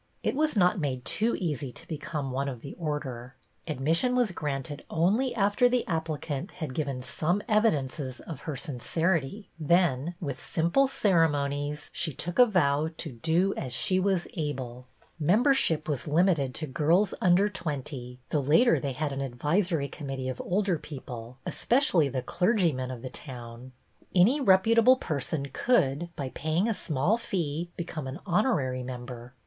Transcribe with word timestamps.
It 0.23 0.35
was 0.35 0.57
not 0.57 0.79
made 0.79 1.05
too 1.05 1.35
easy 1.37 1.71
to 1.73 1.87
become 1.87 2.31
one 2.31 2.49
of 2.49 2.61
the 2.61 2.73
Order. 2.79 3.35
Admission 3.67 4.15
was 4.15 4.31
granted 4.31 4.83
only 4.89 5.35
after 5.35 5.69
the 5.69 5.85
applicant 5.85 6.53
had 6.53 6.73
given 6.73 7.03
some 7.03 7.39
evidences 7.47 8.19
of 8.19 8.41
her 8.49 8.55
sincerity; 8.55 9.51
then, 9.59 10.15
with 10.19 10.41
simple 10.41 10.87
ceremo 10.87 11.47
nies, 11.47 11.87
she 11.93 12.15
took 12.15 12.39
a 12.39 12.47
vow 12.47 12.89
to 12.97 13.11
do" 13.11 13.53
as 13.57 13.73
she 13.73 13.99
was 13.99 14.23
2o8 14.23 14.23
BETTY 14.29 14.35
BAIRD 14.37 14.47
able." 14.49 14.87
Membership 15.19 15.87
was 15.87 16.07
limited 16.07 16.55
to 16.55 16.65
girls 16.65 17.13
under 17.21 17.47
twenty, 17.47 18.19
though 18.29 18.39
later 18.39 18.79
they 18.79 18.93
had 18.93 19.13
an 19.13 19.21
Advisory 19.21 19.87
Committee 19.87 20.29
of 20.29 20.41
older 20.41 20.79
people, 20.79 21.37
espe 21.45 21.77
cially 21.77 22.11
the 22.11 22.23
clergymen 22.23 22.89
of 22.89 23.03
the 23.03 23.11
town. 23.11 23.71
Any 24.15 24.41
reputable 24.41 24.95
person 24.95 25.49
could, 25.53 26.09
by 26.15 26.29
paying 26.29 26.67
a 26.67 26.73
small 26.73 27.17
fee, 27.19 27.69
become 27.77 28.07
an 28.07 28.17
honorary 28.25 28.81
member. 28.81 29.35